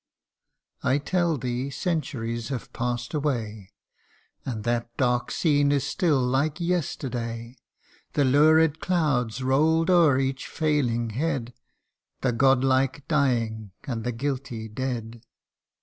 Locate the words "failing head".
10.47-11.53